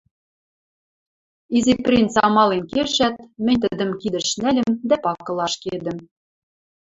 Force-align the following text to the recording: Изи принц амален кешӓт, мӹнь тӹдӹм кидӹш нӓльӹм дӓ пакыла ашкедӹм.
Изи 1.57 1.73
принц 1.83 2.13
амален 2.25 2.61
кешӓт, 2.73 3.15
мӹнь 3.45 3.61
тӹдӹм 3.61 3.91
кидӹш 4.01 4.27
нӓльӹм 4.41 4.69
дӓ 4.89 4.95
пакыла 5.03 5.45
ашкедӹм. 5.49 5.97